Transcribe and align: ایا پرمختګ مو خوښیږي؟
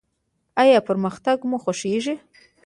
ایا 0.61 0.79
پرمختګ 0.87 1.37
مو 1.49 1.57
خوښیږي؟ 1.63 2.15